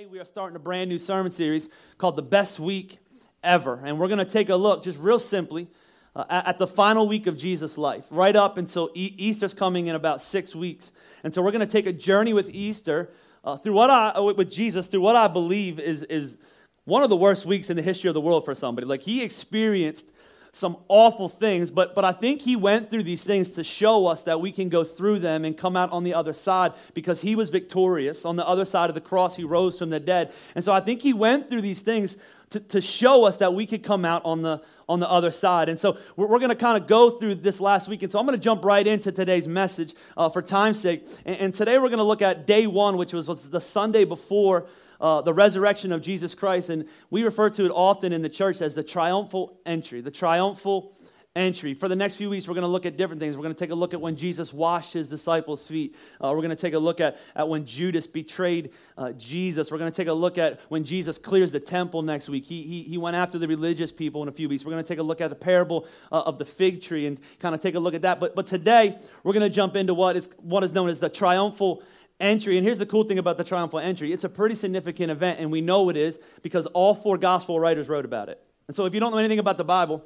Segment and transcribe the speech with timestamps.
[0.00, 1.68] Today, we are starting a brand new sermon series
[1.98, 2.98] called The Best Week
[3.44, 3.82] Ever.
[3.84, 5.68] And we're going to take a look, just real simply,
[6.16, 9.94] uh, at, the final week of Jesus' life, right up until e- Easter's coming in
[9.94, 10.90] about six weeks.
[11.22, 13.10] And so we're going to take a journey with Easter
[13.44, 16.38] uh, through what I, uh, with Jesus, through what I believe is, is
[16.84, 18.86] one of the worst weeks in the history of the world for somebody.
[18.86, 20.06] Like, he experienced
[20.52, 24.22] some awful things, but, but I think he went through these things to show us
[24.22, 27.36] that we can go through them and come out on the other side because he
[27.36, 28.24] was victorious.
[28.24, 30.32] On the other side of the cross, he rose from the dead.
[30.54, 32.16] And so I think he went through these things
[32.50, 35.68] to, to show us that we could come out on the, on the other side.
[35.68, 38.02] And so we're, we're going to kind of go through this last week.
[38.02, 41.06] And so I'm going to jump right into today's message uh, for time's sake.
[41.24, 44.04] And, and today we're going to look at day one, which was, was the Sunday
[44.04, 44.66] before
[45.00, 46.70] uh, the resurrection of Jesus Christ.
[46.70, 50.92] And we refer to it often in the church as the triumphal entry, the triumphal
[51.36, 51.74] entry.
[51.74, 53.36] For the next few weeks, we're going to look at different things.
[53.36, 55.94] We're going to take a look at when Jesus washed his disciples' feet.
[56.22, 59.70] Uh, we're going to take a look at, at when Judas betrayed uh, Jesus.
[59.70, 62.44] We're going to take a look at when Jesus clears the temple next week.
[62.44, 64.64] He, he, he went after the religious people in a few weeks.
[64.64, 67.18] We're going to take a look at the parable uh, of the fig tree and
[67.38, 68.18] kind of take a look at that.
[68.18, 71.08] But, but today, we're going to jump into what is, what is known as the
[71.08, 71.82] triumphal
[72.20, 72.56] entry.
[72.56, 75.50] And here's the cool thing about the triumphal entry it's a pretty significant event, and
[75.50, 78.40] we know it is because all four gospel writers wrote about it.
[78.68, 80.04] And so if you don't know anything about the Bible,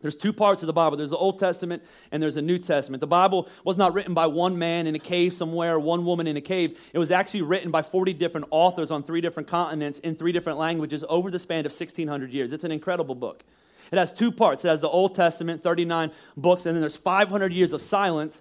[0.00, 0.96] there's two parts of the Bible.
[0.96, 3.00] There's the Old Testament and there's the New Testament.
[3.00, 6.36] The Bible was not written by one man in a cave somewhere, one woman in
[6.36, 6.78] a cave.
[6.92, 10.58] It was actually written by 40 different authors on three different continents in three different
[10.58, 12.52] languages over the span of 1600 years.
[12.52, 13.44] It's an incredible book.
[13.92, 14.64] It has two parts.
[14.64, 18.40] It has the Old Testament, 39 books, and then there's 500 years of silence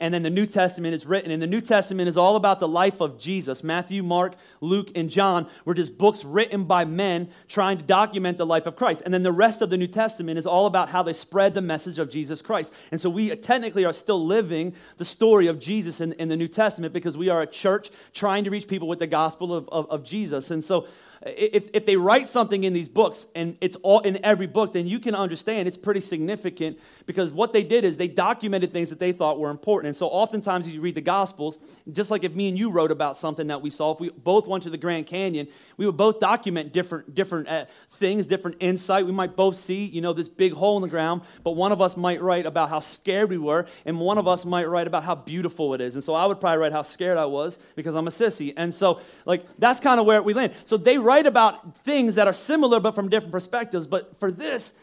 [0.00, 1.30] and then the New Testament is written.
[1.30, 3.64] And the New Testament is all about the life of Jesus.
[3.64, 8.46] Matthew, Mark, Luke, and John were just books written by men trying to document the
[8.46, 9.02] life of Christ.
[9.04, 11.62] And then the rest of the New Testament is all about how they spread the
[11.62, 12.72] message of Jesus Christ.
[12.90, 16.36] And so we uh, technically are still living the story of Jesus in, in the
[16.36, 19.68] New Testament because we are a church trying to reach people with the gospel of,
[19.70, 20.50] of, of Jesus.
[20.50, 20.86] And so
[21.26, 24.86] if, if they write something in these books and it's all in every book, then
[24.86, 29.00] you can understand it's pretty significant because what they did is they documented things that
[29.00, 29.88] they thought were important.
[29.88, 31.58] And so oftentimes you read the Gospels,
[31.90, 34.46] just like if me and you wrote about something that we saw, if we both
[34.46, 39.06] went to the Grand Canyon, we would both document different, different uh, things, different insight.
[39.06, 41.80] We might both see, you know, this big hole in the ground, but one of
[41.80, 45.02] us might write about how scared we were, and one of us might write about
[45.02, 45.94] how beautiful it is.
[45.94, 48.52] And so I would probably write how scared I was because I'm a sissy.
[48.56, 50.52] And so, like, that's kind of where we land.
[50.64, 53.86] So they write about things that are similar but from different perspectives.
[53.86, 54.74] But for this,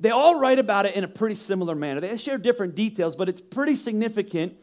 [0.00, 2.00] they all write about it in a pretty similar manner.
[2.00, 4.56] They share different details, but it's pretty significant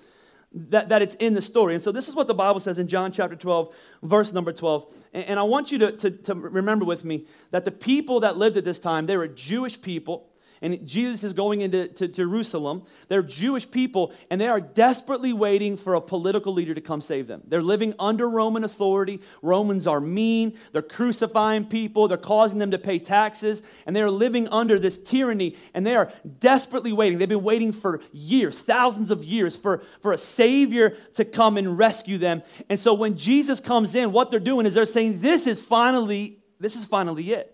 [0.54, 1.76] that, that it's in the story.
[1.76, 4.92] And so this is what the Bible says in John chapter 12, verse number 12.
[5.14, 8.38] And, and I want you to, to, to remember with me that the people that
[8.38, 10.30] lived at this time, they were Jewish people
[10.64, 12.84] and Jesus is going into to Jerusalem.
[13.10, 17.28] They're Jewish people, and they are desperately waiting for a political leader to come save
[17.28, 17.44] them.
[17.46, 19.20] They're living under Roman authority.
[19.42, 20.58] Romans are mean.
[20.72, 22.08] They're crucifying people.
[22.08, 26.14] They're causing them to pay taxes, and they're living under this tyranny, and they are
[26.40, 27.20] desperately waiting.
[27.20, 31.78] They've been waiting for years, thousands of years, for, for a Savior to come and
[31.78, 32.42] rescue them.
[32.70, 36.40] And so when Jesus comes in, what they're doing is they're saying, This is finally,
[36.58, 37.53] this is finally it.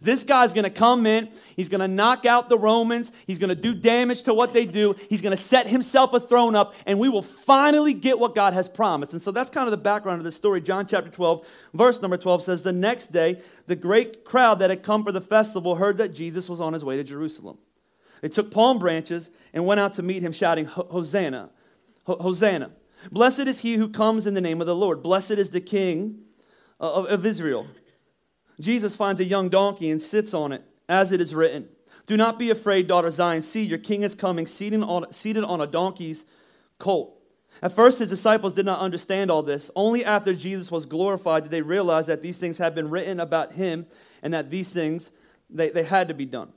[0.00, 1.28] This guy's going to come in.
[1.56, 3.12] He's going to knock out the Romans.
[3.26, 4.94] He's going to do damage to what they do.
[5.08, 8.54] He's going to set himself a throne up, and we will finally get what God
[8.54, 9.12] has promised.
[9.12, 10.60] And so that's kind of the background of this story.
[10.60, 14.82] John chapter 12, verse number 12 says, The next day, the great crowd that had
[14.82, 17.58] come for the festival heard that Jesus was on his way to Jerusalem.
[18.20, 21.50] They took palm branches and went out to meet him, shouting, Hosanna!
[22.06, 22.70] Hosanna!
[23.10, 25.02] Blessed is he who comes in the name of the Lord.
[25.02, 26.20] Blessed is the King
[26.80, 27.66] uh, of, of Israel.
[28.60, 31.68] Jesus finds a young donkey and sits on it, as it is written.
[32.06, 33.42] Do not be afraid, daughter Zion.
[33.42, 36.24] See, your king is coming, seated on, a donkey's
[36.78, 37.16] colt.
[37.62, 39.70] At first, his disciples did not understand all this.
[39.76, 43.52] Only after Jesus was glorified did they realize that these things had been written about
[43.52, 43.86] him
[44.22, 45.10] and that these things,
[45.50, 46.52] they, they had to be done.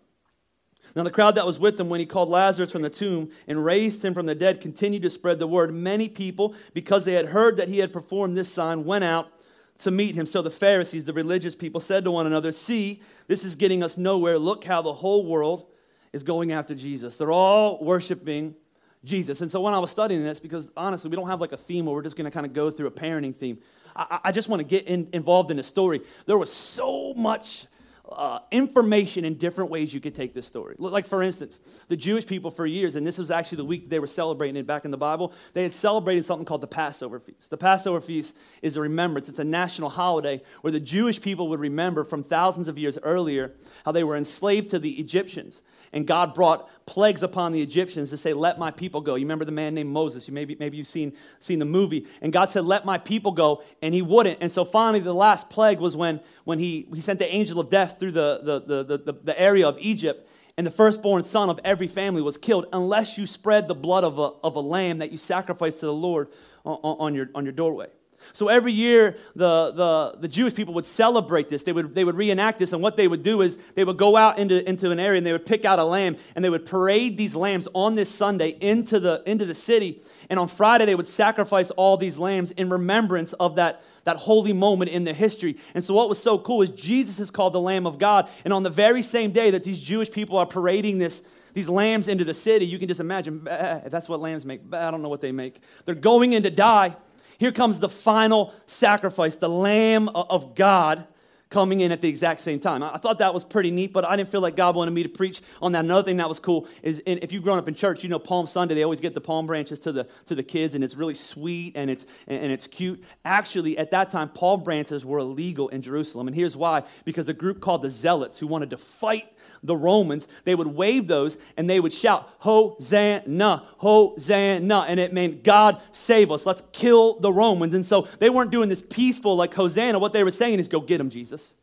[0.95, 3.65] Now, the crowd that was with him when he called Lazarus from the tomb and
[3.65, 5.73] raised him from the dead continued to spread the word.
[5.73, 9.31] Many people, because they had heard that he had performed this sign, went out
[9.79, 10.25] to meet him.
[10.25, 13.97] So the Pharisees, the religious people, said to one another, See, this is getting us
[13.97, 14.37] nowhere.
[14.37, 15.65] Look how the whole world
[16.11, 17.17] is going after Jesus.
[17.17, 18.55] They're all worshiping
[19.03, 19.41] Jesus.
[19.41, 21.85] And so when I was studying this, because honestly, we don't have like a theme
[21.85, 23.57] where we're just going to kind of go through a parenting theme.
[23.95, 26.01] I, I just want to get in, involved in the story.
[26.25, 27.65] There was so much
[28.09, 30.75] uh, information in different ways you could take this story.
[30.77, 33.99] Like, for instance, the Jewish people for years, and this was actually the week they
[33.99, 37.49] were celebrating it back in the Bible, they had celebrated something called the Passover Feast.
[37.49, 41.61] The Passover Feast is a remembrance, it's a national holiday where the Jewish people would
[41.61, 43.53] remember from thousands of years earlier
[43.85, 45.61] how they were enslaved to the Egyptians.
[45.93, 49.15] And God brought plagues upon the Egyptians to say, Let my people go.
[49.15, 50.27] You remember the man named Moses?
[50.27, 52.07] You maybe, maybe you've seen, seen the movie.
[52.21, 54.39] And God said, Let my people go, and he wouldn't.
[54.41, 57.69] And so finally, the last plague was when, when he, he sent the angel of
[57.69, 61.59] death through the, the, the, the, the area of Egypt and the firstborn son of
[61.63, 65.11] every family was killed unless you spread the blood of a, of a lamb that
[65.11, 66.27] you sacrificed to the Lord
[66.65, 67.87] on, on, your, on your doorway.
[68.31, 71.63] So every year, the, the, the Jewish people would celebrate this.
[71.63, 72.73] They would, they would reenact this.
[72.73, 75.27] And what they would do is they would go out into, into an area and
[75.27, 78.49] they would pick out a lamb and they would parade these lambs on this Sunday
[78.61, 80.01] into the, into the city.
[80.29, 84.53] And on Friday, they would sacrifice all these lambs in remembrance of that, that holy
[84.53, 85.57] moment in their history.
[85.73, 88.29] And so, what was so cool is Jesus is called the Lamb of God.
[88.45, 91.21] And on the very same day that these Jewish people are parading this,
[91.53, 94.61] these lambs into the city, you can just imagine that's what lambs make.
[94.73, 95.61] I don't know what they make.
[95.85, 96.95] They're going in to die.
[97.43, 101.05] Here comes the final sacrifice, the Lamb of God
[101.49, 102.81] coming in at the exact same time.
[102.81, 105.09] I thought that was pretty neat, but I didn't feel like God wanted me to
[105.09, 105.83] preach on that.
[105.83, 108.47] Another thing that was cool is if you've grown up in church, you know Palm
[108.47, 111.15] Sunday, they always get the palm branches to the, to the kids, and it's really
[111.15, 113.03] sweet and it's, and it's cute.
[113.25, 116.27] Actually, at that time, palm branches were illegal in Jerusalem.
[116.27, 119.27] And here's why because a group called the Zealots, who wanted to fight
[119.63, 124.85] the Romans, they would wave those and they would shout, Hosanna, Hosanna.
[124.87, 126.45] And it meant, God save us.
[126.45, 127.73] Let's kill the Romans.
[127.73, 129.99] And so they weren't doing this peaceful like Hosanna.
[129.99, 131.53] What they were saying is, go get them, Jesus.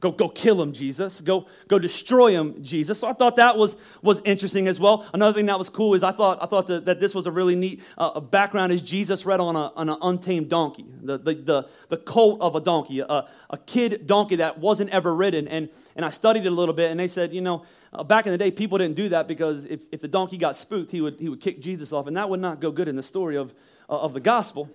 [0.00, 1.20] Go, go kill him, Jesus.
[1.20, 3.00] Go, go destroy him, Jesus.
[3.00, 5.06] So I thought that was, was interesting as well.
[5.14, 7.30] Another thing that was cool is I thought, I thought that, that this was a
[7.30, 11.34] really neat uh, background is Jesus read on, a, on an untamed donkey, the, the,
[11.34, 15.48] the, the colt of a donkey, a, a kid donkey that wasn't ever ridden.
[15.48, 18.26] And, and I studied it a little bit, and they said, you know, uh, back
[18.26, 21.00] in the day, people didn't do that because if, if the donkey got spooked, he
[21.00, 23.36] would, he would kick Jesus off, and that would not go good in the story
[23.36, 23.54] of,
[23.88, 24.70] uh, of the gospel.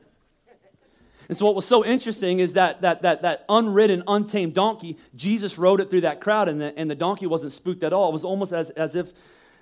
[1.31, 5.57] And so, what was so interesting is that that, that, that unridden, untamed donkey, Jesus
[5.57, 8.10] rode it through that crowd, and the, and the donkey wasn't spooked at all.
[8.10, 9.13] It was almost as, as if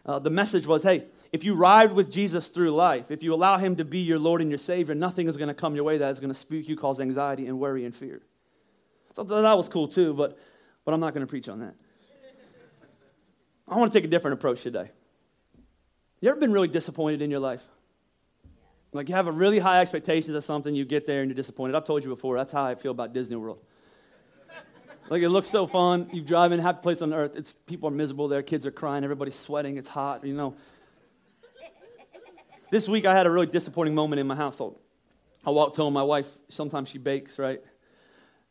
[0.03, 3.59] uh, the message was hey, if you ride with Jesus through life, if you allow
[3.59, 5.99] him to be your Lord and your Savior, nothing is going to come your way
[5.99, 8.23] that is going to spook you, cause anxiety and worry and fear.
[9.15, 10.39] So that was cool too, but,
[10.85, 11.75] but I'm not going to preach on that.
[13.67, 14.89] I want to take a different approach today.
[16.19, 17.61] You ever been really disappointed in your life?
[18.91, 21.75] Like you have a really high expectations of something, you get there and you're disappointed.
[21.75, 23.59] I've told you before, that's how I feel about Disney World.
[25.09, 26.09] like it looks so fun.
[26.11, 27.33] You drive in, happy place on earth.
[27.35, 30.55] It's people are miserable there, kids are crying, everybody's sweating, it's hot, you know.
[32.71, 34.79] this week I had a really disappointing moment in my household.
[35.45, 37.61] I walked home, my wife, sometimes she bakes, right?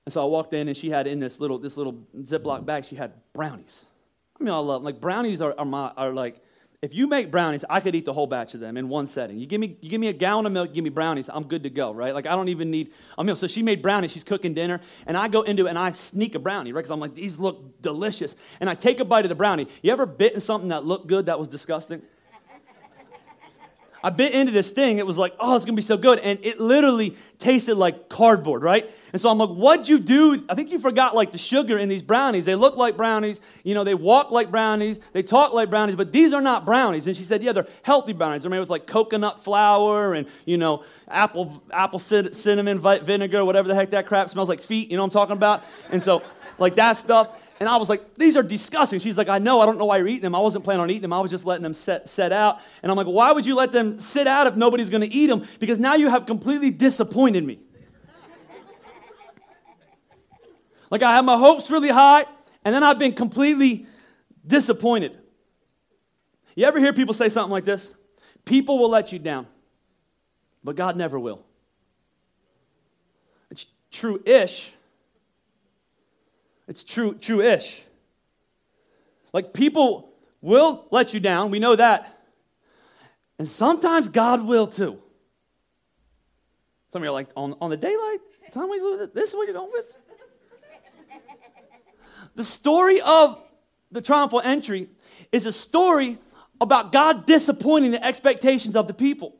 [0.07, 2.85] And so I walked in and she had in this little this little Ziploc bag,
[2.85, 3.85] she had brownies.
[4.41, 6.41] I mean, I love like brownies are, are my are like
[6.81, 9.37] if you make brownies, I could eat the whole batch of them in one setting.
[9.39, 11.65] You give me, you give me a gallon of milk, give me brownies, I'm good
[11.65, 12.15] to go, right?
[12.15, 13.35] Like I don't even need a meal.
[13.35, 16.37] So she made brownies, she's cooking dinner, and I go into it and I sneak
[16.37, 16.81] a brownie, right?
[16.81, 18.37] Because I'm like, these look delicious.
[18.61, 19.67] And I take a bite of the brownie.
[19.83, 22.01] You ever bitten something that looked good that was disgusting?
[24.03, 26.19] I bit into this thing, it was like, oh, it's gonna be so good.
[26.21, 28.91] And it literally tasted like cardboard, right?
[29.13, 30.45] And so I'm like, what'd you do?
[30.49, 32.45] I think you forgot like the sugar in these brownies.
[32.45, 36.13] They look like brownies, you know, they walk like brownies, they talk like brownies, but
[36.13, 37.07] these are not brownies.
[37.07, 38.43] And she said, yeah, they're healthy brownies.
[38.43, 43.75] They're made with like coconut flour and, you know, apple, apple cinnamon vinegar, whatever the
[43.75, 45.65] heck that crap smells like feet, you know what I'm talking about?
[45.91, 46.23] And so,
[46.59, 47.31] like that stuff.
[47.61, 49.01] And I was like, these are disgusting.
[49.01, 50.35] She's like, I know, I don't know why you're eating them.
[50.35, 51.13] I wasn't planning on eating them.
[51.13, 52.61] I was just letting them set, set out.
[52.83, 55.27] And I'm like, why would you let them sit out if nobody's going to eat
[55.27, 55.47] them?
[55.59, 57.59] Because now you have completely disappointed me.
[60.91, 62.25] Like I have my hopes really high,
[62.65, 63.87] and then I've been completely
[64.47, 65.13] disappointed.
[66.55, 67.95] You ever hear people say something like this?
[68.45, 69.47] People will let you down,
[70.65, 71.45] but God never will.
[73.51, 74.73] It's true ish.
[76.69, 77.83] It's true, true ish.
[79.33, 80.11] Like people
[80.41, 82.15] will let you down, we know that.
[83.39, 85.01] And sometimes God will too.
[86.93, 88.19] Some of you are like, on, on the daylight?
[88.53, 89.15] Time we lose it?
[89.15, 89.87] this is what you're going with?
[92.35, 93.43] The story of
[93.91, 94.89] the triumphal entry
[95.33, 96.19] is a story
[96.61, 99.37] about God disappointing the expectations of the people.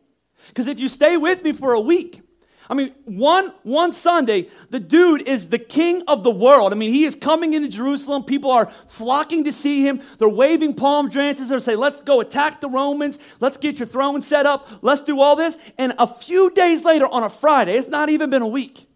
[0.49, 2.23] Because if you stay with me for a week,
[2.71, 6.73] I mean, one, one Sunday, the dude is the king of the world.
[6.73, 8.25] I mean, he is coming into Jerusalem.
[8.25, 10.03] People are flocking to see him.
[10.19, 11.49] They're waving palm branches.
[11.49, 13.19] They're saying, let's go attack the Romans.
[13.41, 14.69] Let's get your throne set up.
[14.83, 15.57] Let's do all this.
[15.79, 18.88] And a few days later, on a Friday, it's not even been a week,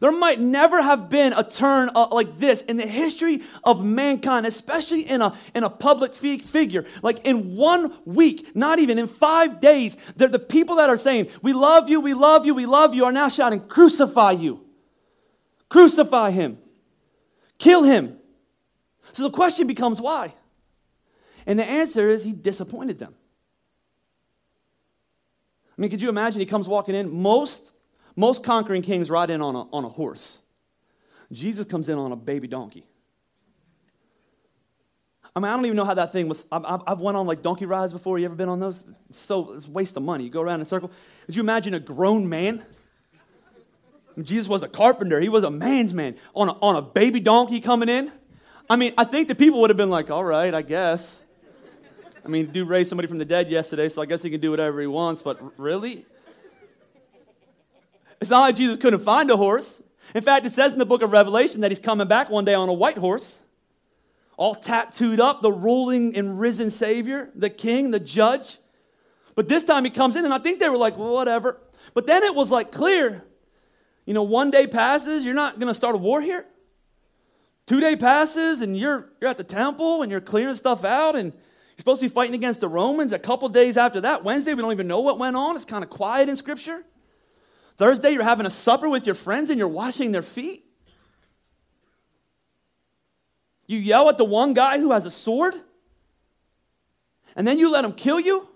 [0.00, 4.44] there might never have been a turn uh, like this in the history of mankind,
[4.44, 6.84] especially in a, in a public figure.
[7.02, 11.52] Like in one week, not even in five days, the people that are saying, We
[11.52, 14.60] love you, we love you, we love you, are now shouting, Crucify you.
[15.68, 16.58] Crucify him.
[17.58, 18.18] Kill him.
[19.12, 20.34] So the question becomes why?
[21.46, 23.14] And the answer is he disappointed them.
[25.76, 27.10] I mean, could you imagine he comes walking in?
[27.10, 27.70] Most,
[28.16, 30.38] most conquering kings ride in on a, on a horse.
[31.30, 32.86] Jesus comes in on a baby donkey.
[35.34, 36.46] I mean, I don't even know how that thing was.
[36.50, 38.18] I've, I've went on like donkey rides before.
[38.18, 38.82] You ever been on those?
[39.12, 40.24] So it's waste of money.
[40.24, 40.90] You go around in a circle.
[41.26, 42.64] Could you imagine a grown man?
[44.22, 45.20] Jesus was a carpenter.
[45.20, 48.10] He was a man's man on a, on a baby donkey coming in.
[48.70, 51.20] I mean, I think the people would have been like, all right, I guess.
[52.24, 54.50] I mean, dude raised somebody from the dead yesterday, so I guess he can do
[54.50, 56.06] whatever he wants, but really?
[58.20, 59.82] It's not like Jesus couldn't find a horse.
[60.14, 62.54] In fact, it says in the book of Revelation that he's coming back one day
[62.54, 63.38] on a white horse,
[64.36, 68.58] all tattooed up, the ruling and risen Savior, the king, the judge.
[69.34, 71.58] But this time he comes in, and I think they were like, well, whatever.
[71.94, 73.24] But then it was like clear.
[74.06, 76.46] You know, one day passes, you're not going to start a war here.
[77.66, 81.32] Two day passes, and you're, you're at the temple and you're clearing stuff out, and
[81.32, 83.12] you're supposed to be fighting against the Romans.
[83.12, 85.56] A couple days after that, Wednesday, we don't even know what went on.
[85.56, 86.84] It's kind of quiet in Scripture.
[87.76, 90.64] Thursday, you're having a supper with your friends and you're washing their feet.
[93.66, 95.54] You yell at the one guy who has a sword,
[97.34, 98.48] and then you let him kill you.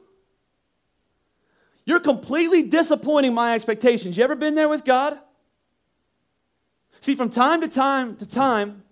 [1.85, 4.17] You're completely disappointing my expectations.
[4.17, 5.19] You ever been there with God?
[7.01, 8.85] See, from time to time to time,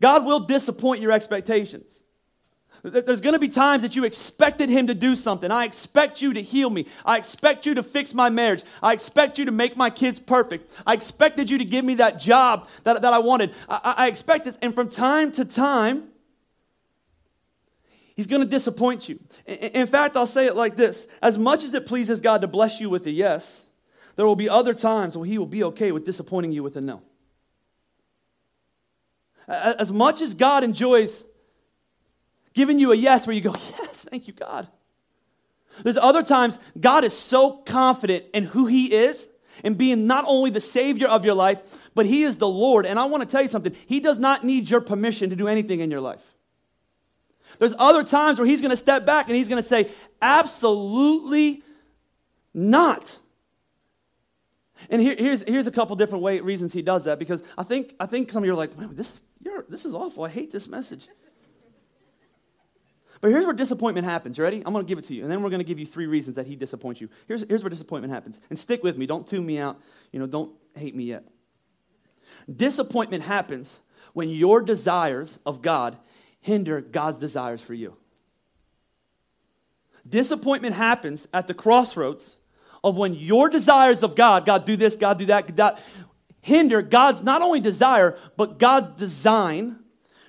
[0.00, 2.03] God will disappoint your expectations.
[2.84, 5.50] There's going to be times that you expected him to do something.
[5.50, 6.86] I expect you to heal me.
[7.02, 8.62] I expect you to fix my marriage.
[8.82, 10.70] I expect you to make my kids perfect.
[10.86, 13.54] I expected you to give me that job that, that I wanted.
[13.70, 14.46] I, I expect.
[14.60, 16.08] And from time to time,
[18.14, 19.18] he's going to disappoint you.
[19.46, 22.80] In fact, I'll say it like this As much as it pleases God to bless
[22.80, 23.66] you with a yes,
[24.16, 26.82] there will be other times where he will be okay with disappointing you with a
[26.82, 27.00] no.
[29.48, 31.24] As much as God enjoys
[32.54, 34.68] giving you a yes where you go, Yes, thank you, God.
[35.82, 39.28] There's other times God is so confident in who He is
[39.62, 41.60] and being not only the Savior of your life,
[41.94, 42.86] but He is the Lord.
[42.86, 45.48] And I want to tell you something He does not need your permission to do
[45.48, 46.24] anything in your life.
[47.58, 49.90] There's other times where He's going to step back and He's going to say,
[50.22, 51.62] Absolutely
[52.52, 53.18] not.
[54.90, 57.94] And here, here's, here's a couple different way, reasons he does that because I think,
[57.98, 59.22] I think some of you are like, man, this,
[59.68, 60.24] this is awful.
[60.24, 61.08] I hate this message.
[63.20, 64.36] But here's where disappointment happens.
[64.36, 64.62] You ready?
[64.64, 65.22] I'm going to give it to you.
[65.22, 67.08] And then we're going to give you three reasons that he disappoints you.
[67.26, 68.40] Here's, here's where disappointment happens.
[68.50, 69.06] And stick with me.
[69.06, 69.80] Don't tune me out.
[70.12, 71.24] You know, don't hate me yet.
[72.54, 73.78] Disappointment happens
[74.12, 75.96] when your desires of God
[76.40, 77.96] hinder God's desires for you.
[80.06, 82.36] Disappointment happens at the crossroads
[82.82, 85.80] of when your desires of God, God do this, God do that, God,
[86.42, 89.78] hinder God's not only desire, but God's design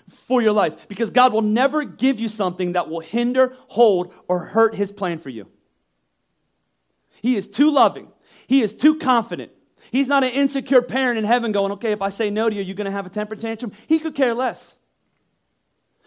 [0.10, 4.40] for your life because God will never give you something that will hinder, hold, or
[4.40, 5.48] hurt His plan for you.
[7.22, 8.08] He is too loving,
[8.48, 9.52] He is too confident.
[9.92, 12.62] He's not an insecure parent in heaven going, okay, if I say no to you,
[12.62, 13.72] you're going to have a temper tantrum.
[13.88, 14.78] He could care less.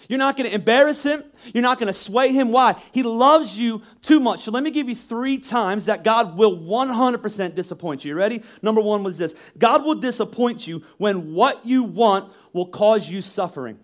[0.08, 1.24] You're not going to embarrass him.
[1.52, 2.52] You're not going to sway him.
[2.52, 2.80] Why?
[2.92, 4.40] He loves you too much.
[4.40, 8.10] So let me give you three times that God will 100% disappoint you.
[8.10, 8.42] You ready?
[8.62, 13.22] Number one was this God will disappoint you when what you want will cause you
[13.22, 13.78] suffering.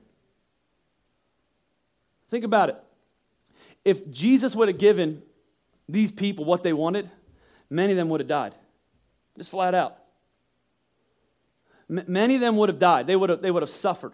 [2.30, 2.76] Think about it.
[3.84, 5.22] If Jesus would have given
[5.88, 7.10] these people what they wanted,
[7.68, 8.54] many of them would have died.
[9.36, 9.96] Just flat out.
[11.90, 13.06] M- many of them would have died.
[13.06, 14.12] They would have, they would have suffered.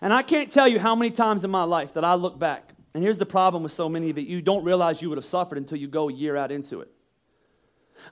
[0.00, 2.72] And I can't tell you how many times in my life that I look back,
[2.94, 5.24] and here's the problem with so many of it you don't realize you would have
[5.24, 6.90] suffered until you go a year out into it.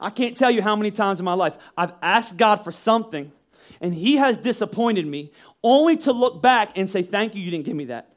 [0.00, 3.32] I can't tell you how many times in my life I've asked God for something,
[3.80, 7.64] and He has disappointed me, only to look back and say, Thank you, you didn't
[7.64, 8.09] give me that.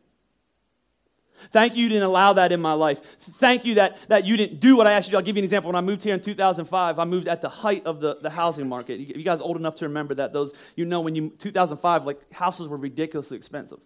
[1.51, 3.01] Thank you, you didn't allow that in my life.
[3.19, 5.17] Thank you that, that you didn't do what I asked you to.
[5.17, 5.69] I'll give you an example.
[5.69, 8.67] When I moved here in 2005, I moved at the height of the, the housing
[8.67, 9.00] market.
[9.00, 10.33] You, you guys old enough to remember that?
[10.33, 13.79] Those, you know, when you, 2005, like houses were ridiculously expensive.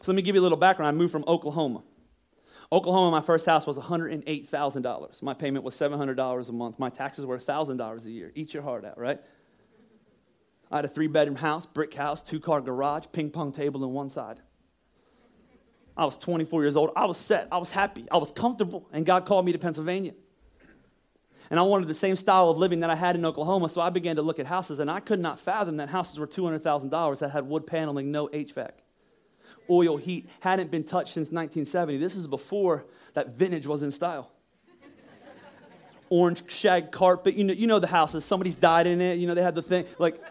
[0.00, 0.94] So let me give you a little background.
[0.94, 1.82] I moved from Oklahoma.
[2.70, 5.22] Oklahoma, my first house was $108,000.
[5.22, 6.78] My payment was $700 a month.
[6.78, 8.30] My taxes were $1,000 a year.
[8.34, 9.18] Eat your heart out, right?
[10.70, 13.92] I had a three bedroom house, brick house, two car garage, ping pong table on
[13.92, 14.40] one side.
[15.98, 16.90] I was 24 years old.
[16.94, 17.48] I was set.
[17.50, 18.06] I was happy.
[18.08, 18.88] I was comfortable.
[18.92, 20.14] And God called me to Pennsylvania.
[21.50, 23.68] And I wanted the same style of living that I had in Oklahoma.
[23.68, 24.78] So I began to look at houses.
[24.78, 28.70] And I could not fathom that houses were $200,000 that had wood paneling, no HVAC.
[29.68, 31.98] Oil heat hadn't been touched since 1970.
[31.98, 34.30] This is before that vintage was in style.
[36.10, 37.34] Orange shag carpet.
[37.34, 38.24] You know, you know the houses.
[38.24, 39.18] Somebody's died in it.
[39.18, 39.86] You know, they had the thing.
[39.98, 40.22] Like,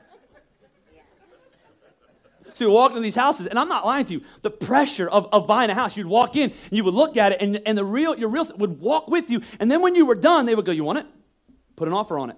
[2.57, 4.21] So you walk into these houses, and I'm not lying to you.
[4.41, 7.33] The pressure of, of buying a house, you'd walk in, and you would look at
[7.33, 10.07] it, and, and the real your real would walk with you, and then when you
[10.07, 11.05] were done, they would go, "You want it?
[11.75, 12.37] Put an offer on it.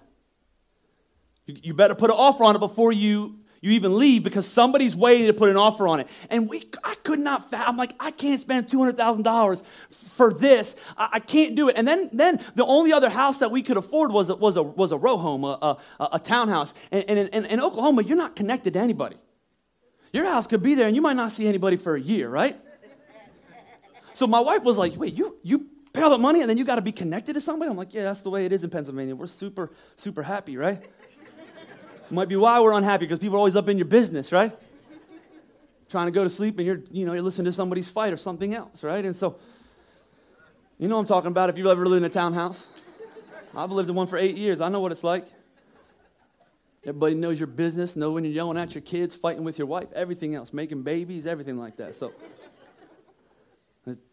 [1.46, 4.96] You, you better put an offer on it before you you even leave because somebody's
[4.96, 6.08] waiting to put an offer on it.
[6.30, 10.78] And we, I could not, I'm like, I can't spend $200,000 for this.
[10.98, 11.76] I, I, can't do it.
[11.76, 14.64] And then, then the only other house that we could afford was a, was a,
[14.64, 16.74] was a row home, a, a, a townhouse.
[16.90, 19.18] And, and in, in Oklahoma, you're not connected to anybody.
[20.12, 22.60] Your house could be there and you might not see anybody for a year, right?
[24.14, 26.66] So my wife was like, wait, you, you pay all that money and then you
[26.66, 27.70] got to be connected to somebody?
[27.70, 29.16] I'm like, yeah, that's the way it is in Pennsylvania.
[29.16, 30.84] We're super, super happy, right?
[32.10, 34.58] Might be why we're unhappy because people are always up in your business, right?
[35.90, 38.18] Trying to go to sleep and you're, you know, you're listening to somebody's fight or
[38.18, 39.06] something else, right?
[39.06, 39.38] And so,
[40.80, 42.66] you know I'm talking about if you've ever lived in a townhouse.
[43.56, 44.62] I've lived in one for eight years.
[44.62, 45.28] I know what it's like.
[46.84, 49.90] Everybody knows your business, know when you're yelling at your kids, fighting with your wife,
[49.94, 51.98] everything else, making babies, everything like that.
[51.98, 52.14] So,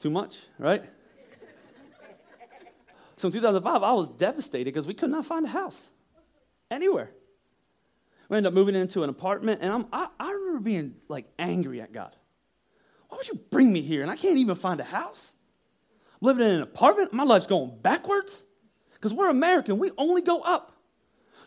[0.00, 0.84] too much, right?
[3.16, 5.88] So in 2005, I was devastated because we could not find a house
[6.70, 7.10] anywhere.
[8.28, 11.80] We ended up moving into an apartment, and I'm, I, I remember being like angry
[11.80, 12.14] at God.
[13.08, 14.02] Why would you bring me here?
[14.02, 15.32] And I can't even find a house.
[16.20, 17.12] I'm living in an apartment.
[17.12, 18.42] My life's going backwards
[18.94, 19.78] because we're American.
[19.78, 20.72] We only go up.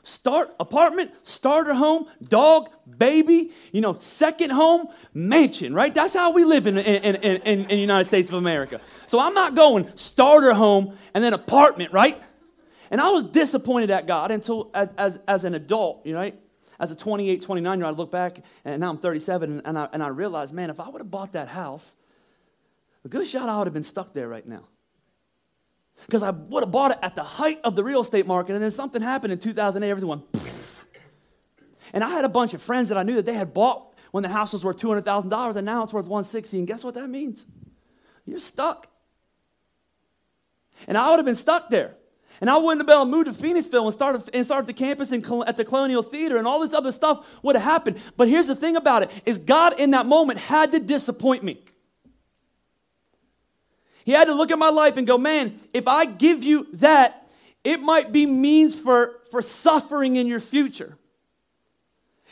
[0.04, 5.94] Start apartment, starter home, dog, baby, you know, second home, mansion, right?
[5.94, 8.80] That's how we live in, in, in, in, in the United States of America.
[9.08, 12.22] So I'm not going starter home and then apartment, right?
[12.92, 16.40] And I was disappointed at God until as, as, as an adult, you know, right?
[16.80, 19.90] as a 28, 29 year old, I look back and now I'm 37 and I,
[19.92, 21.96] and I realize, man, if I would have bought that house,
[23.04, 24.64] a good shot I would have been stuck there right now.
[26.10, 28.64] Because I would have bought it at the height of the real estate market and
[28.64, 30.24] then something happened in 2008, everything went.
[31.94, 34.24] And I had a bunch of friends that I knew that they had bought when
[34.24, 37.46] the house was worth $200,000 and now it's worth 160 and guess what that means?
[38.26, 38.88] You're stuck.
[40.88, 41.96] And I would have been stuck there.
[42.42, 44.74] And I wouldn't have been able to move to Phoenixville and start, and start the
[44.74, 48.00] campus in, at the Colonial Theater and all this other stuff would have happened.
[48.18, 51.62] But here's the thing about it is God in that moment had to disappoint me.
[54.06, 57.30] He had to look at my life and go, man, if I give you that,
[57.64, 60.98] it might be means for, for suffering in your future.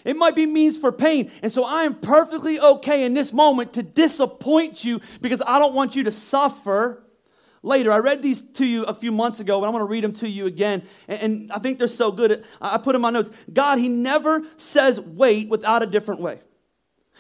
[0.06, 1.32] It might be means for pain.
[1.41, 5.73] And so I am perfectly okay in this moment to disappoint you because I don't
[5.73, 7.03] want you to suffer
[7.62, 7.91] later.
[7.91, 10.13] I read these to you a few months ago, but I'm going to read them
[10.13, 10.84] to you again.
[11.08, 12.45] And, and I think they're so good.
[12.62, 16.39] I put in my notes God, He never says wait without a different way.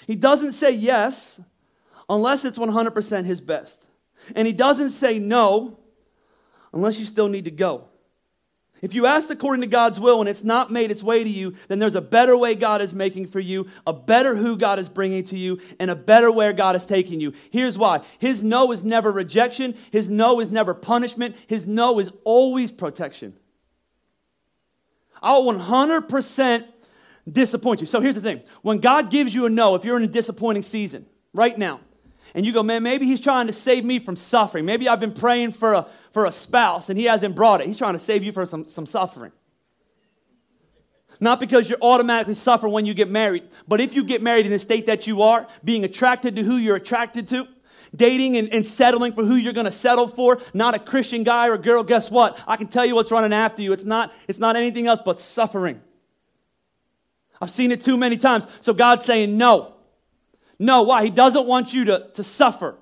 [0.05, 1.41] He doesn't say yes
[2.09, 3.86] unless it's 100% His best.
[4.35, 5.79] And He doesn't say no
[6.73, 7.85] unless you still need to go.
[8.81, 11.55] If you ask according to God's will and it's not made its way to you,
[11.67, 14.87] then there's a better way God is making for you, a better who God is
[14.87, 17.33] bringing to you, and a better where God is taking you.
[17.49, 22.11] Here's why His no is never rejection, His no is never punishment, His no is
[22.23, 23.35] always protection.
[25.23, 26.65] I'll 100%
[27.29, 27.87] disappoint you.
[27.87, 30.63] So here's the thing when God gives you a no, if you're in a disappointing
[30.63, 31.79] season right now,
[32.37, 34.63] and you go, man, maybe he's trying to save me from suffering.
[34.63, 37.67] Maybe I've been praying for a, for a spouse and he hasn't brought it.
[37.67, 39.31] He's trying to save you from some, some suffering.
[41.19, 44.51] Not because you're automatically suffer when you get married, but if you get married in
[44.51, 47.47] the state that you are, being attracted to who you're attracted to,
[47.95, 51.49] dating and, and settling for who you're going to settle for, not a Christian guy
[51.49, 52.39] or girl, guess what?
[52.47, 53.73] I can tell you what's running after you.
[53.73, 55.81] It's not, it's not anything else but suffering.
[57.41, 58.45] I've seen it too many times.
[58.61, 59.76] So God's saying, no.
[60.59, 61.03] No, why?
[61.03, 62.75] He doesn't want you to, to suffer.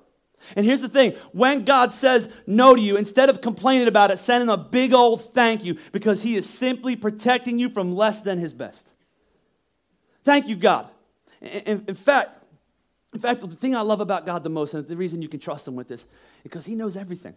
[0.54, 4.18] And here's the thing when God says no to you, instead of complaining about it,
[4.18, 8.22] send him a big old thank you because he is simply protecting you from less
[8.22, 8.86] than his best.
[10.24, 10.88] Thank you, God.
[11.40, 12.38] In, in fact,
[13.12, 15.40] in fact, the thing I love about God the most, and the reason you can
[15.40, 16.06] trust him with this, is
[16.42, 17.34] because he knows everything.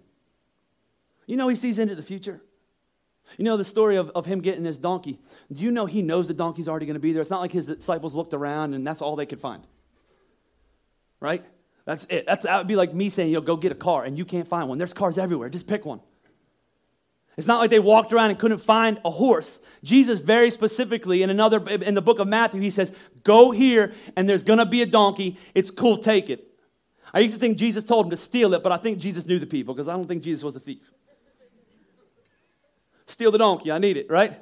[1.25, 2.41] You know, he sees into the future.
[3.38, 5.19] You know the story of, of him getting this donkey.
[5.52, 7.21] Do you know he knows the donkey's already going to be there?
[7.21, 9.65] It's not like his disciples looked around and that's all they could find
[11.19, 11.43] right?
[11.86, 12.25] That's it.
[12.25, 14.47] That's, that would be like me saying, yo, go get a car, and you can't
[14.47, 14.77] find one.
[14.77, 15.49] There's cars everywhere.
[15.49, 16.01] Just pick one.
[17.38, 19.60] It's not like they walked around and couldn't find a horse.
[19.82, 22.91] Jesus very specifically in another in the book of Matthew, he says,
[23.23, 25.38] "Go here and there's to be a donkey.
[25.55, 26.45] It's cool, take it."
[27.13, 29.39] I used to think Jesus told him to steal it, but I think Jesus knew
[29.39, 30.82] the people because I don't think Jesus was a thief.
[33.08, 34.39] Steal the donkey, I need it, right?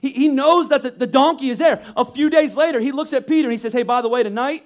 [0.00, 1.84] He, he knows that the, the donkey is there.
[1.96, 4.22] A few days later, he looks at Peter and he says, Hey, by the way,
[4.22, 4.64] tonight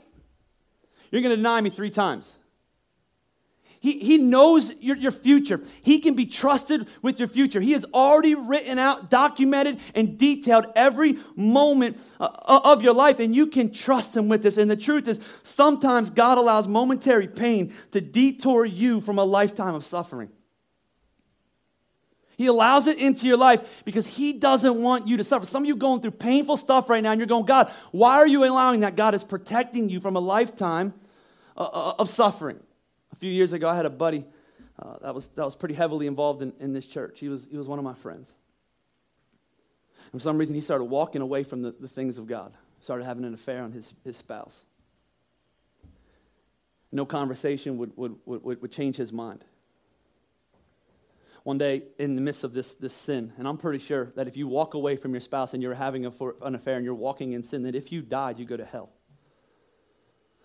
[1.11, 2.37] you're going to deny me three times.
[3.81, 5.61] He, he knows your, your future.
[5.83, 7.61] He can be trusted with your future.
[7.61, 13.21] He has already written out, documented, and detailed every moment uh, uh, of your life,
[13.21, 14.57] and you can trust Him with this.
[14.57, 19.75] And the truth is, sometimes God allows momentary pain to detour you from a lifetime
[19.75, 20.31] of suffering.
[22.37, 25.47] He allows it into your life because He doesn't want you to suffer.
[25.47, 28.27] Some of you going through painful stuff right now, and you're going, God, why are
[28.27, 28.95] you allowing that?
[28.95, 30.93] God is protecting you from a lifetime
[31.57, 32.61] uh, uh, of suffering.
[33.13, 34.27] A few years ago, I had a buddy
[34.79, 37.21] uh, that, was, that was pretty heavily involved in, in this church.
[37.21, 38.35] He was, he was one of my friends.
[40.13, 43.05] And for some reason, he started walking away from the, the things of God, started
[43.05, 44.67] having an affair on his, his spouse.
[46.93, 49.43] No conversation would, would, would, would change his mind
[51.47, 54.37] one day in the midst of this, this sin, and I'm pretty sure that if
[54.37, 56.11] you walk away from your spouse and you're having a,
[56.43, 58.91] an affair and you're walking in sin, that if you died, you go to hell.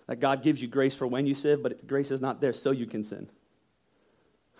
[0.05, 2.69] That God gives you grace for when you sin, but grace is not there so
[2.69, 3.31] you can sin.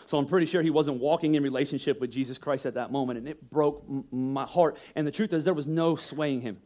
[0.07, 3.19] So I'm pretty sure he wasn't walking in relationship with Jesus Christ at that moment,
[3.19, 4.79] and it broke m- my heart.
[4.95, 6.57] And the truth is, there was no swaying him.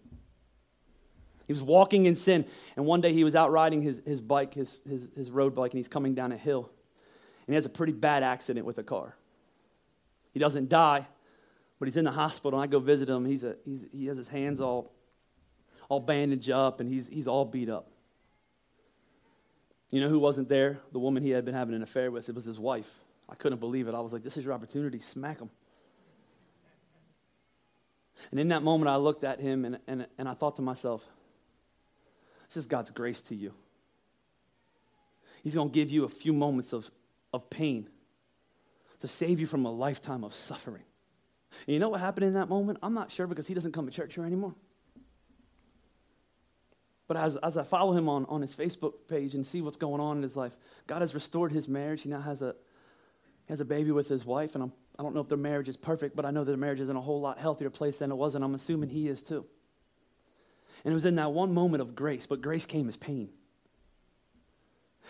[1.48, 2.46] He was walking in sin,
[2.78, 5.74] and one day he was out riding his, his bike, his, his, his road bike,
[5.74, 6.70] and he's coming down a hill.
[7.46, 9.18] And he has a pretty bad accident with a car.
[10.36, 11.08] He doesn't die,
[11.80, 12.60] but he's in the hospital.
[12.60, 13.24] And I go visit him.
[13.24, 14.91] He's a, he's, he has his hands all,
[15.88, 17.88] all bandaged up, and he's, he's all beat up.
[19.91, 20.82] You know who wasn't there?
[20.91, 22.28] The woman he had been having an affair with.
[22.28, 23.00] It was his wife.
[23.30, 23.95] I couldn't believe it.
[23.95, 25.00] I was like, this is your opportunity.
[25.00, 25.50] Smack him.
[28.32, 31.02] And in that moment, I looked at him and, and, and I thought to myself,
[32.50, 33.54] this is God's grace to you.
[35.43, 36.91] He's going to give you a few moments of,
[37.34, 37.88] of pain
[39.06, 40.84] to save you from a lifetime of suffering.
[41.68, 42.80] And you know what happened in that moment?
[42.82, 44.56] I'm not sure because he doesn't come to church here anymore.
[47.08, 50.02] But as, as I follow him on, on his Facebook page and see what's going
[50.02, 50.54] on in his life,
[50.88, 52.02] God has restored his marriage.
[52.02, 52.56] He now has a,
[53.46, 55.70] he has a baby with his wife, and I'm, I don't know if their marriage
[55.70, 58.12] is perfect, but I know their marriage is in a whole lot healthier place than
[58.12, 59.46] it was, and I'm assuming he is too.
[60.84, 63.30] And it was in that one moment of grace, but grace came as pain.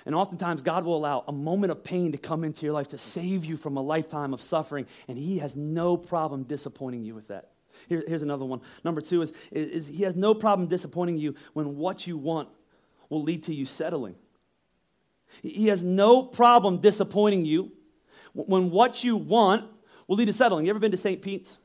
[0.06, 2.98] And oftentimes, God will allow a moment of pain to come into your life to
[2.98, 7.30] save you from a lifetime of suffering, and He has no problem disappointing you with
[7.30, 7.52] that.
[7.90, 8.62] Here, here's another one.
[8.84, 12.50] Number two is, is, is He has no problem disappointing you when what you want
[13.10, 14.16] will lead to you settling.
[15.42, 17.72] He has no problem disappointing you
[18.34, 19.66] when what you want
[20.08, 20.66] will lead to settling.
[20.66, 21.22] You ever been to St.
[21.22, 21.58] Pete's?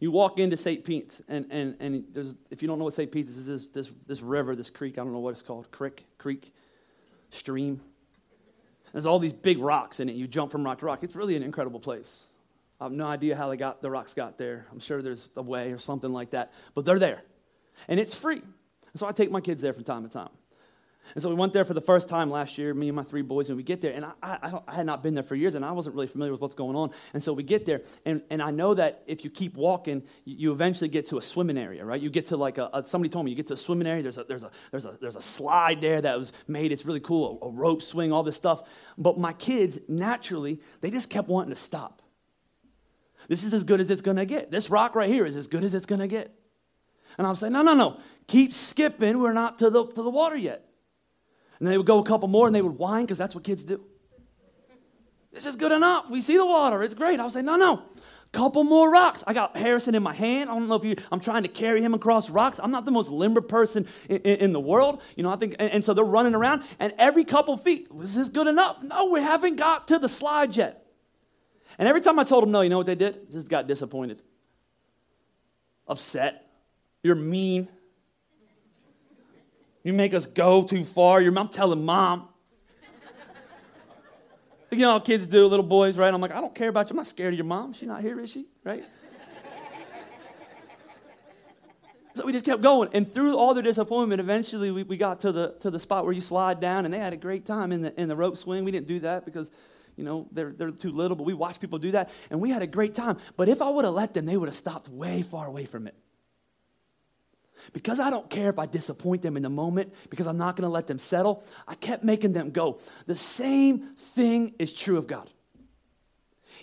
[0.00, 0.82] You walk into St.
[0.82, 3.12] Pete's, and, and, and there's, if you don't know what St.
[3.12, 6.06] Pete's is, this, this, this river, this creek, I don't know what it's called, creek,
[6.16, 6.54] creek
[7.30, 7.80] stream.
[8.92, 10.16] There's all these big rocks in it.
[10.16, 11.02] You jump from rock to rock.
[11.02, 12.24] It's really an incredible place.
[12.80, 14.66] I have no idea how they got the rocks got there.
[14.72, 17.22] I'm sure there's a way or something like that, but they're there,
[17.88, 18.42] and it's free.
[18.94, 20.30] so I take my kids there from time to time.
[21.14, 23.22] And so we went there for the first time last year, me and my three
[23.22, 23.92] boys, and we get there.
[23.92, 26.30] And I, I, I, had not been there for years, and I wasn't really familiar
[26.30, 26.90] with what's going on.
[27.14, 30.52] And so we get there, and, and I know that if you keep walking, you
[30.52, 32.00] eventually get to a swimming area, right?
[32.00, 34.02] You get to like a, a somebody told me, you get to a swimming area,
[34.02, 36.70] there's a, there's, a, there's, a, there's a slide there that was made.
[36.70, 38.62] It's really cool, a, a rope swing, all this stuff.
[38.96, 42.02] But my kids, naturally, they just kept wanting to stop.
[43.28, 44.50] This is as good as it's going to get.
[44.50, 46.34] This rock right here is as good as it's going to get.
[47.18, 48.00] And I'm saying, no, no, no.
[48.28, 49.20] Keep skipping.
[49.20, 50.69] We're not to the, to the water yet.
[51.60, 53.62] And they would go a couple more and they would whine because that's what kids
[53.62, 53.84] do.
[55.32, 56.10] This is good enough.
[56.10, 56.82] We see the water.
[56.82, 57.20] It's great.
[57.20, 57.82] I would say, no, no.
[58.32, 59.24] Couple more rocks.
[59.26, 60.50] I got Harrison in my hand.
[60.50, 62.60] I don't know if you, I'm trying to carry him across rocks.
[62.62, 65.02] I'm not the most limber person in, in, in the world.
[65.16, 68.14] You know, I think, and, and, so they're running around, and every couple feet, is
[68.14, 68.80] this good enough?
[68.84, 70.86] No, we haven't got to the slide yet.
[71.76, 73.32] And every time I told them no, you know what they did?
[73.32, 74.22] Just got disappointed,
[75.88, 76.46] upset.
[77.02, 77.68] You're mean.
[79.82, 81.20] You make us go too far.
[81.20, 82.28] Your mom telling mom.
[84.70, 86.12] you know how kids do, little boys, right?
[86.12, 86.90] I'm like, I don't care about you.
[86.90, 87.72] I'm not scared of your mom.
[87.72, 88.46] She's not here, is she?
[88.62, 88.84] Right?
[92.14, 92.90] so we just kept going.
[92.92, 96.12] And through all their disappointment, eventually we, we got to the, to the spot where
[96.12, 98.64] you slide down, and they had a great time in the, in the rope swing.
[98.64, 99.50] We didn't do that because,
[99.96, 102.60] you know, they're, they're too little, but we watched people do that, and we had
[102.60, 103.16] a great time.
[103.38, 105.86] But if I would have let them, they would have stopped way far away from
[105.86, 105.94] it.
[107.72, 110.68] Because I don't care if I disappoint them in the moment, because I'm not going
[110.68, 112.78] to let them settle, I kept making them go.
[113.06, 115.30] The same thing is true of God.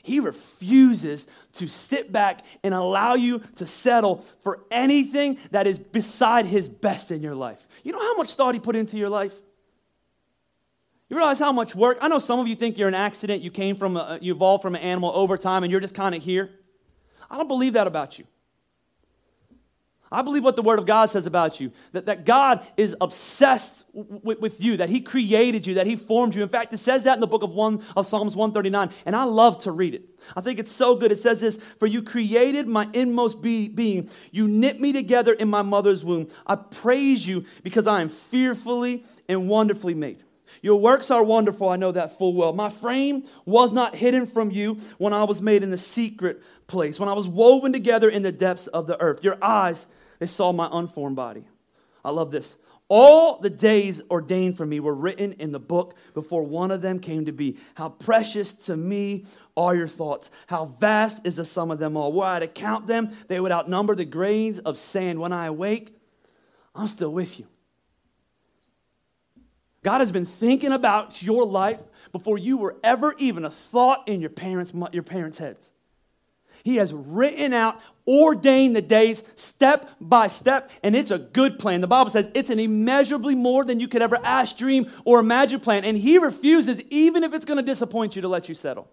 [0.03, 6.45] He refuses to sit back and allow you to settle for anything that is beside
[6.45, 7.65] his best in your life.
[7.83, 9.33] You know how much thought he put into your life?
[11.09, 11.97] You realize how much work?
[12.01, 14.61] I know some of you think you're an accident, you came from, a, you evolved
[14.61, 16.49] from an animal over time, and you're just kind of here.
[17.29, 18.25] I don't believe that about you.
[20.11, 23.85] I believe what the Word of God says about you that, that God is obsessed
[23.93, 26.41] w- with you, that He created you, that He formed you.
[26.43, 29.25] In fact, it says that in the book of, one, of Psalms 139, and I
[29.25, 30.03] love to read it.
[30.35, 31.11] I think it's so good.
[31.11, 35.49] It says this For you created my inmost be- being, you knit me together in
[35.49, 36.29] my mother's womb.
[36.45, 40.23] I praise you because I am fearfully and wonderfully made.
[40.61, 42.53] Your works are wonderful, I know that full well.
[42.53, 46.99] My frame was not hidden from you when I was made in the secret place,
[46.99, 49.23] when I was woven together in the depths of the earth.
[49.23, 49.87] Your eyes
[50.19, 51.47] they saw my unformed body.
[52.03, 52.57] I love this.
[52.89, 56.99] All the days ordained for me were written in the book before one of them
[56.99, 57.57] came to be.
[57.75, 59.25] How precious to me
[59.57, 60.31] are your thoughts.
[60.47, 62.13] How vast is the sum of them all.
[62.13, 65.19] Were I to count them, they would outnumber the grains of sand.
[65.19, 65.97] When I awake,
[66.73, 67.47] I'm still with you.
[69.83, 71.79] God has been thinking about your life
[72.11, 75.71] before you were ever even a thought in your parents' your parents' heads.
[76.67, 81.79] He has written out, ordained the days step by step, and it's a good plan.
[81.79, 85.61] The Bible says it's an immeasurably more than you could ever ask, dream, or imagine
[85.61, 85.85] plan.
[85.85, 88.85] And He refuses, even if it's going to disappoint you, to let you settle.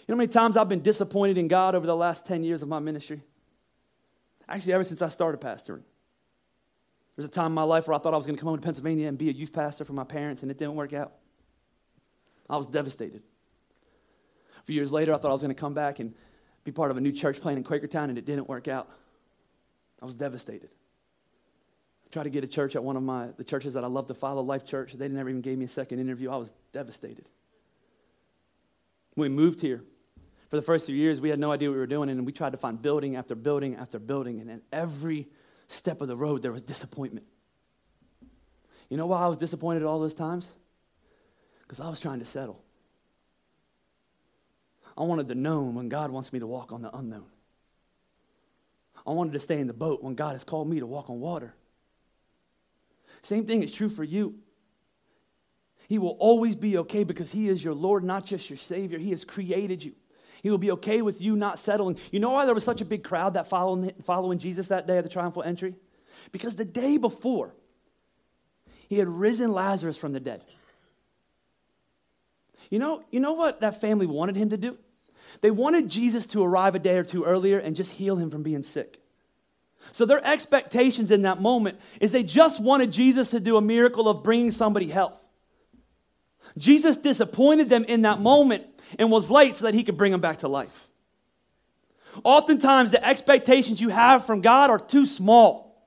[0.00, 2.60] You know how many times I've been disappointed in God over the last 10 years
[2.60, 3.22] of my ministry?
[4.46, 5.80] Actually, ever since I started pastoring.
[7.16, 8.58] There's a time in my life where I thought I was going to come home
[8.58, 11.14] to Pennsylvania and be a youth pastor for my parents, and it didn't work out.
[12.50, 13.22] I was devastated
[14.68, 16.12] few years later, I thought I was going to come back and
[16.62, 18.86] be part of a new church plant in Quakertown, and it didn't work out.
[20.02, 20.68] I was devastated.
[22.04, 24.08] I tried to get a church at one of my the churches that I love
[24.08, 24.92] to follow, Life Church.
[24.92, 26.30] They never even gave me a second interview.
[26.30, 27.24] I was devastated.
[29.16, 29.82] We moved here,
[30.50, 32.32] for the first few years, we had no idea what we were doing, and we
[32.32, 35.28] tried to find building after building after building, and at every
[35.68, 37.24] step of the road, there was disappointment.
[38.90, 40.52] You know why I was disappointed all those times?
[41.62, 42.62] Because I was trying to settle.
[44.98, 47.26] I wanted the known when God wants me to walk on the unknown.
[49.06, 51.20] I wanted to stay in the boat when God has called me to walk on
[51.20, 51.54] water.
[53.22, 54.34] Same thing is true for you.
[55.88, 58.98] He will always be okay because He is your Lord, not just your Savior.
[58.98, 59.94] He has created you.
[60.42, 61.96] He will be okay with you not settling.
[62.10, 64.98] You know why there was such a big crowd that following, following Jesus that day
[64.98, 65.76] at the triumphal entry?
[66.32, 67.54] Because the day before,
[68.88, 70.44] he had risen Lazarus from the dead.
[72.68, 74.76] You know, you know what that family wanted him to do?
[75.40, 78.42] They wanted Jesus to arrive a day or two earlier and just heal him from
[78.42, 79.00] being sick.
[79.92, 84.08] So their expectations in that moment is they just wanted Jesus to do a miracle
[84.08, 85.18] of bringing somebody health.
[86.56, 88.64] Jesus disappointed them in that moment
[88.98, 90.88] and was late so that he could bring them back to life.
[92.24, 95.86] Oftentimes, the expectations you have from God are too small,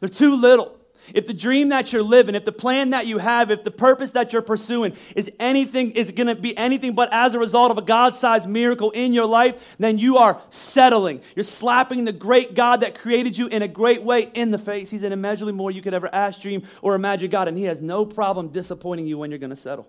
[0.00, 0.78] they're too little.
[1.12, 4.12] If the dream that you're living, if the plan that you have, if the purpose
[4.12, 7.78] that you're pursuing is anything, is going to be anything but as a result of
[7.78, 11.20] a God sized miracle in your life, then you are settling.
[11.34, 14.90] You're slapping the great God that created you in a great way in the face.
[14.90, 17.80] He's an immeasurably more you could ever ask, dream, or imagine God, and He has
[17.80, 19.88] no problem disappointing you when you're going to settle.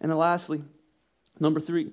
[0.00, 0.62] And then lastly,
[1.40, 1.90] number three,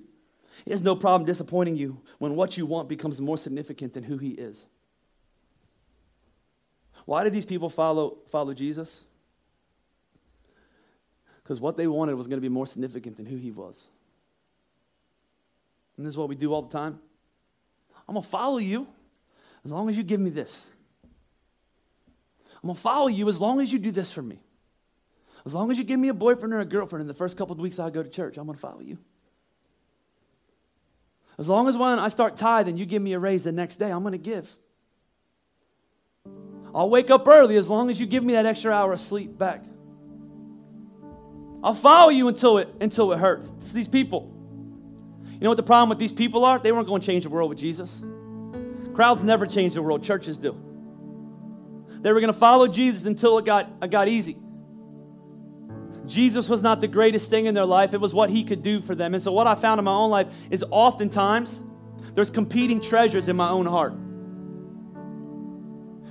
[0.66, 4.18] He has no problem disappointing you when what you want becomes more significant than who
[4.18, 4.66] He is.
[7.04, 9.04] Why did these people follow, follow Jesus?
[11.42, 13.84] Because what they wanted was going to be more significant than who he was.
[15.96, 16.98] And this is what we do all the time.
[18.08, 18.86] I'm going to follow you
[19.64, 20.66] as long as you give me this.
[22.62, 24.38] I'm going to follow you as long as you do this for me.
[25.44, 27.54] As long as you give me a boyfriend or a girlfriend in the first couple
[27.54, 28.98] of weeks I go to church, I'm going to follow you.
[31.38, 33.90] As long as when I start tithing, you give me a raise the next day,
[33.90, 34.56] I'm going to give.
[36.74, 39.36] I'll wake up early as long as you give me that extra hour of sleep
[39.36, 39.64] back.
[41.62, 43.52] I'll follow you until it until it hurts.
[43.60, 44.32] It's these people.
[45.32, 46.58] You know what the problem with these people are?
[46.58, 48.02] They weren't going to change the world with Jesus.
[48.94, 50.56] Crowds never change the world, churches do.
[52.02, 54.36] They were going to follow Jesus until it got, it got easy.
[56.06, 58.80] Jesus was not the greatest thing in their life, it was what he could do
[58.80, 59.14] for them.
[59.14, 61.60] And so, what I found in my own life is oftentimes
[62.14, 63.94] there's competing treasures in my own heart.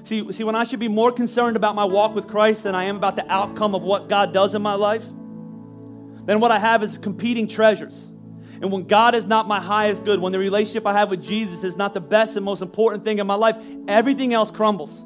[0.03, 2.85] See, see, when I should be more concerned about my walk with Christ than I
[2.85, 5.05] am about the outcome of what God does in my life,
[6.25, 8.11] then what I have is competing treasures.
[8.61, 11.63] And when God is not my highest good, when the relationship I have with Jesus
[11.63, 15.03] is not the best and most important thing in my life, everything else crumbles.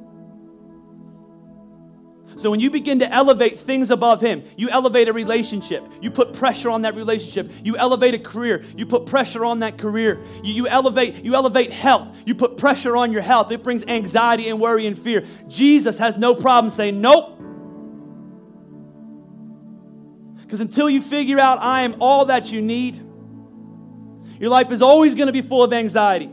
[2.38, 5.88] So when you begin to elevate things above Him, you elevate a relationship.
[6.02, 7.52] You put pressure on that relationship.
[7.64, 8.66] You elevate a career.
[8.76, 10.22] You put pressure on that career.
[10.44, 12.10] You, you elevate you elevate health.
[12.26, 13.52] You put pressure on your health.
[13.52, 15.26] It brings anxiety and worry and fear.
[15.48, 17.40] Jesus has no problem saying nope.
[20.42, 22.98] Because until you figure out I am all that you need,
[24.40, 26.30] your life is always going to be full of anxiety.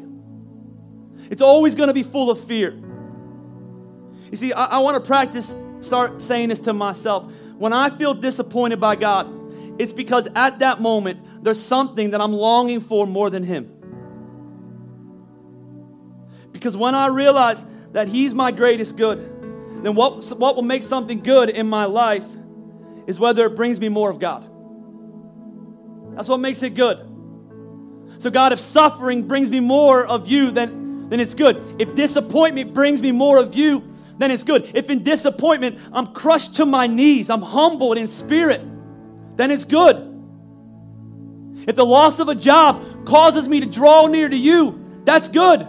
[1.31, 2.73] It's always going to be full of fear.
[4.31, 7.31] You see, I, I want to practice start saying this to myself.
[7.59, 12.33] When I feel disappointed by God, it's because at that moment, there's something that I'm
[12.33, 13.71] longing for more than Him.
[16.53, 19.19] Because when I realize that He's my greatest good,
[19.83, 22.25] then what, what will make something good in my life
[23.07, 24.49] is whether it brings me more of God.
[26.17, 27.09] That's what makes it good.
[28.19, 31.81] So, God, if suffering brings me more of you, then, then it's good.
[31.81, 33.92] If disappointment brings me more of you,
[34.23, 34.71] then it's good.
[34.75, 38.61] If in disappointment I'm crushed to my knees, I'm humbled in spirit,
[39.37, 39.97] then it's good.
[41.67, 45.67] If the loss of a job causes me to draw near to you, that's good.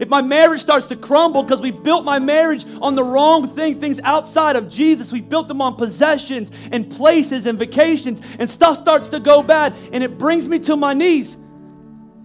[0.00, 3.78] If my marriage starts to crumble because we built my marriage on the wrong thing,
[3.78, 8.76] things outside of Jesus, we built them on possessions and places and vacations, and stuff
[8.76, 11.36] starts to go bad and it brings me to my knees,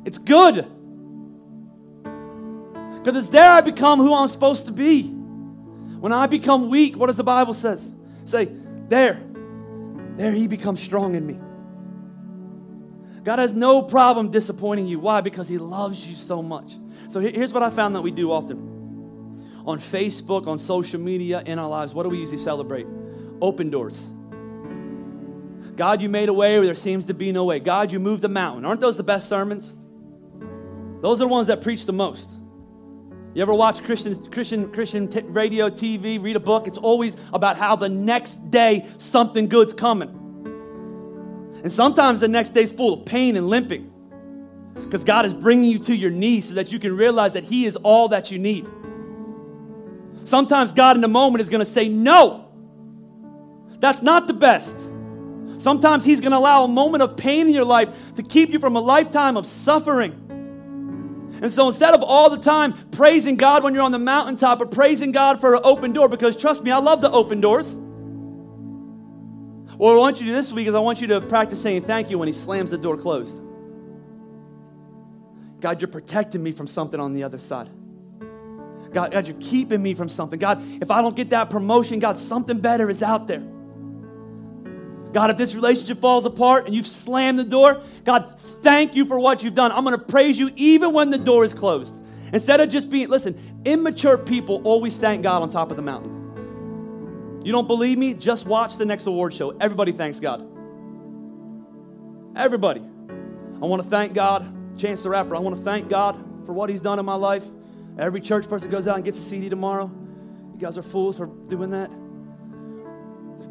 [0.04, 0.65] it's good.
[3.10, 5.02] Because it's there I become who I'm supposed to be.
[5.02, 7.84] When I become weak, what does the Bible says?
[8.26, 8.50] Say,
[8.88, 9.19] there,
[10.15, 11.39] there he becomes strong in me.
[13.24, 15.00] God has no problem disappointing you.
[15.00, 15.22] Why?
[15.22, 16.72] Because he loves you so much.
[17.10, 19.63] So here's what I found that we do often.
[19.65, 22.86] On Facebook, on social media, in our lives, what do we usually celebrate?
[23.41, 24.06] Open doors.
[25.76, 27.60] God, you made a way where there seems to be no way.
[27.60, 28.65] God, you moved the mountain.
[28.65, 29.74] Aren't those the best sermons?
[31.02, 32.30] Those are the ones that preach the most.
[33.39, 36.67] You ever watch Christian, Christian, Christian t- radio, TV, read a book?
[36.67, 40.10] It's always about how the next day something good's coming.
[41.63, 43.93] And sometimes the next day's full of pain and limping
[44.73, 47.65] because God is bringing you to your knees so that you can realize that He
[47.65, 48.67] is all that you need.
[50.25, 52.45] Sometimes God in the moment is going to say, No,
[53.80, 54.78] that's not the best.
[55.60, 58.60] Sometimes He's going to allow a moment of pain in your life to keep you
[58.60, 60.29] from a lifetime of suffering.
[61.41, 64.65] And so instead of all the time praising God when you're on the mountaintop or
[64.65, 67.75] praising God for an open door, because trust me, I love the open doors.
[69.78, 71.84] What I want you to do this week is I want you to practice saying
[71.84, 73.39] thank you when He slams the door closed.
[75.62, 77.69] God, you're protecting me from something on the other side.
[78.91, 80.39] God, God, you're keeping me from something.
[80.39, 83.43] God, if I don't get that promotion, God, something better is out there.
[85.12, 89.19] God, if this relationship falls apart and you've slammed the door, God, thank you for
[89.19, 89.72] what you've done.
[89.72, 91.95] I'm going to praise you even when the door is closed.
[92.32, 97.41] Instead of just being, listen, immature people always thank God on top of the mountain.
[97.43, 98.13] You don't believe me?
[98.13, 99.58] Just watch the next award show.
[99.58, 100.41] Everybody thanks God.
[102.36, 102.82] Everybody.
[102.82, 104.78] I want to thank God.
[104.78, 107.43] Chance the Rapper, I want to thank God for what He's done in my life.
[107.98, 109.91] Every church person goes out and gets a CD tomorrow.
[110.54, 111.89] You guys are fools for doing that.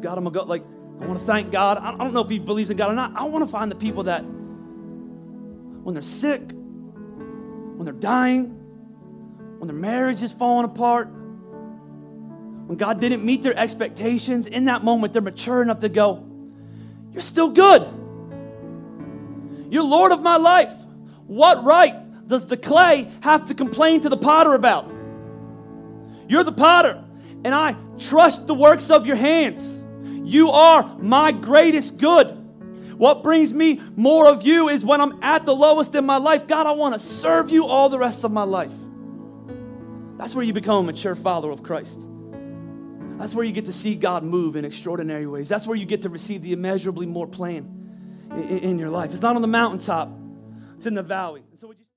[0.01, 0.63] God, I'm going to go, like,
[1.01, 1.77] I want to thank God.
[1.77, 3.13] I don't know if he believes in God or not.
[3.15, 8.47] I want to find the people that, when they're sick, when they're dying,
[9.57, 15.13] when their marriage is falling apart, when God didn't meet their expectations, in that moment,
[15.13, 16.23] they're mature enough to go,
[17.11, 17.81] You're still good.
[19.71, 20.71] You're Lord of my life.
[21.27, 24.91] What right does the clay have to complain to the potter about?
[26.27, 27.03] You're the potter,
[27.43, 29.78] and I trust the works of your hands.
[30.29, 32.27] You are my greatest good.
[32.97, 36.47] What brings me more of you is when I'm at the lowest in my life.
[36.47, 38.73] God, I want to serve you all the rest of my life.
[40.17, 41.99] That's where you become a mature follower of Christ.
[43.17, 45.47] That's where you get to see God move in extraordinary ways.
[45.47, 49.11] That's where you get to receive the immeasurably more plan in, in your life.
[49.11, 50.11] It's not on the mountaintop,
[50.75, 51.43] it's in the valley.